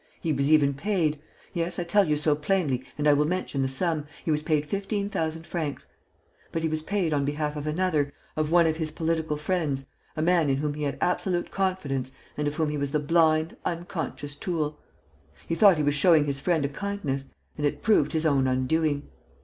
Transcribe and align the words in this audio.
He 0.19 0.33
was 0.33 0.51
even 0.51 0.73
paid 0.73 1.19
yes, 1.53 1.77
I 1.77 1.83
tell 1.83 2.05
you 2.07 2.17
so 2.17 2.33
plainly 2.35 2.83
and 2.97 3.07
I 3.07 3.13
will 3.13 3.27
mention 3.27 3.61
the 3.61 3.67
sum 3.67 4.07
he 4.25 4.31
was 4.31 4.41
paid 4.41 4.65
fifteen 4.65 5.09
thousand 5.11 5.45
francs. 5.45 5.85
But 6.51 6.63
he 6.63 6.67
was 6.67 6.81
paid 6.81 7.13
on 7.13 7.23
behalf 7.23 7.55
of 7.55 7.67
another, 7.67 8.11
of 8.35 8.49
one 8.49 8.65
of 8.65 8.77
his 8.77 8.89
political 8.89 9.37
friends, 9.37 9.85
a 10.17 10.23
man 10.23 10.49
in 10.49 10.57
whom 10.57 10.73
he 10.73 10.85
had 10.85 10.97
absolute 11.01 11.51
confidence 11.51 12.11
and 12.35 12.47
of 12.47 12.55
whom 12.55 12.69
he 12.69 12.79
was 12.79 12.89
the 12.89 12.99
blind, 12.99 13.55
unconscious 13.63 14.35
tool. 14.35 14.79
He 15.47 15.53
thought 15.53 15.77
he 15.77 15.83
was 15.83 15.93
showing 15.93 16.25
his 16.25 16.39
friend 16.39 16.65
a 16.65 16.69
kindness; 16.69 17.27
and 17.55 17.63
it 17.67 17.83
proved 17.83 18.13
his 18.13 18.25
own 18.25 18.47
undoing. 18.47 19.07